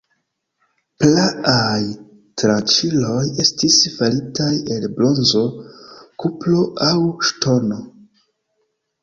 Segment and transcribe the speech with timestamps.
[1.01, 1.81] Praaj
[2.43, 5.43] tranĉiloj estis faritaj el bronzo,
[6.25, 6.99] kupro aŭ
[7.31, 7.81] ŝtono.